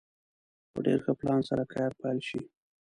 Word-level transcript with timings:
په 0.73 0.79
ډېر 0.85 0.99
ښه 1.05 1.13
پلان 1.19 1.41
سره 1.49 1.63
کار 1.73 1.91
پيل 2.01 2.19
شي. 2.27 2.41